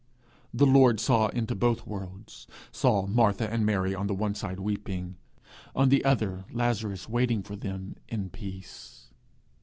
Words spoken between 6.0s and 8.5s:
other Lazarus waiting for them in